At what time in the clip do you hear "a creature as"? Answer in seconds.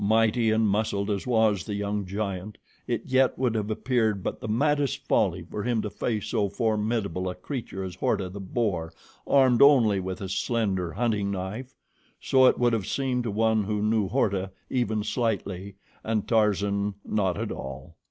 7.29-7.93